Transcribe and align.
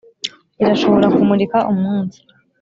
irashobora 0.61 1.07
kumurika 1.15 1.57
umunsi. 1.73 2.19